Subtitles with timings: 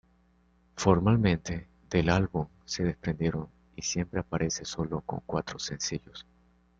[0.77, 6.25] Formalmente del álbum se desprendieron y siempre aparece sólo con cuatro sencillos.